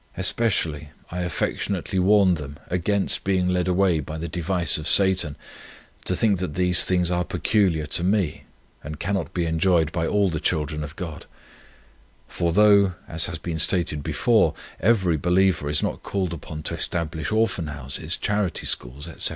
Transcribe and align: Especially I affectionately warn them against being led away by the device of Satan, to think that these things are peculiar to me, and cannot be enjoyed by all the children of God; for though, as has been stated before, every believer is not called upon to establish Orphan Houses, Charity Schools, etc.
Especially 0.17 0.89
I 1.11 1.19
affectionately 1.21 1.99
warn 1.99 2.33
them 2.33 2.57
against 2.69 3.23
being 3.23 3.49
led 3.49 3.67
away 3.67 3.99
by 3.99 4.17
the 4.17 4.27
device 4.27 4.79
of 4.79 4.87
Satan, 4.87 5.35
to 6.05 6.15
think 6.15 6.39
that 6.39 6.55
these 6.55 6.83
things 6.85 7.11
are 7.11 7.23
peculiar 7.23 7.85
to 7.85 8.03
me, 8.03 8.45
and 8.83 8.99
cannot 8.99 9.31
be 9.31 9.45
enjoyed 9.45 9.91
by 9.91 10.07
all 10.07 10.27
the 10.31 10.39
children 10.39 10.83
of 10.83 10.95
God; 10.95 11.27
for 12.27 12.51
though, 12.51 12.95
as 13.07 13.27
has 13.27 13.37
been 13.37 13.59
stated 13.59 14.01
before, 14.01 14.55
every 14.79 15.17
believer 15.17 15.69
is 15.69 15.83
not 15.83 16.01
called 16.01 16.33
upon 16.33 16.63
to 16.63 16.73
establish 16.73 17.31
Orphan 17.31 17.67
Houses, 17.67 18.17
Charity 18.17 18.65
Schools, 18.65 19.07
etc. 19.07 19.29